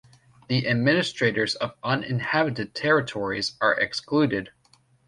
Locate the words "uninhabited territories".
1.83-3.55